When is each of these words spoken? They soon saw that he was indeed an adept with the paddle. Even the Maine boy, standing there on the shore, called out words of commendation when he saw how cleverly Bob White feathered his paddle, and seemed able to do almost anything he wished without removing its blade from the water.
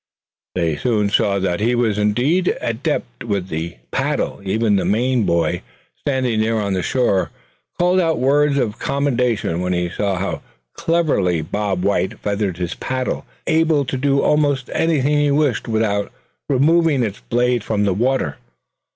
They 0.55 0.77
soon 0.77 1.11
saw 1.11 1.37
that 1.37 1.59
he 1.59 1.75
was 1.75 1.99
indeed 1.99 2.47
an 2.47 2.57
adept 2.61 3.23
with 3.23 3.49
the 3.49 3.77
paddle. 3.91 4.41
Even 4.43 4.75
the 4.77 4.83
Maine 4.83 5.25
boy, 5.27 5.61
standing 5.95 6.41
there 6.41 6.59
on 6.59 6.73
the 6.73 6.81
shore, 6.81 7.29
called 7.77 7.99
out 7.99 8.17
words 8.17 8.57
of 8.57 8.79
commendation 8.79 9.61
when 9.61 9.73
he 9.73 9.89
saw 9.91 10.15
how 10.17 10.41
cleverly 10.73 11.43
Bob 11.43 11.83
White 11.83 12.17
feathered 12.17 12.57
his 12.57 12.73
paddle, 12.73 13.25
and 13.45 13.57
seemed 13.59 13.61
able 13.69 13.85
to 13.85 13.97
do 13.97 14.23
almost 14.23 14.71
anything 14.73 15.19
he 15.19 15.29
wished 15.29 15.67
without 15.67 16.11
removing 16.49 17.03
its 17.03 17.19
blade 17.19 17.63
from 17.63 17.83
the 17.83 17.93
water. 17.93 18.37